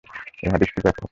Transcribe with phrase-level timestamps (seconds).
[0.43, 0.97] এ হাদীসটি ব্যাপক।